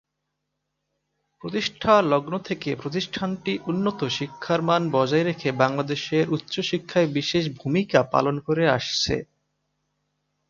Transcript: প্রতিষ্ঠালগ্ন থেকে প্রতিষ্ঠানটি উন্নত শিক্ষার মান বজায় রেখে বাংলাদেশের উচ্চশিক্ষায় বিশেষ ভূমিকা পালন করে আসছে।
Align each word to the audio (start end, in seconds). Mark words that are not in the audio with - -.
প্রতিষ্ঠালগ্ন 1.41 2.33
থেকে 2.47 2.69
প্রতিষ্ঠানটি 2.75 3.53
উন্নত 3.71 3.99
শিক্ষার 4.17 4.61
মান 4.61 4.81
বজায় 4.91 5.25
রেখে 5.25 5.49
বাংলাদেশের 5.61 6.25
উচ্চশিক্ষায় 6.29 7.09
বিশেষ 7.17 7.43
ভূমিকা 7.59 7.99
পালন 8.13 8.35
করে 8.47 8.63
আসছে। 8.69 9.15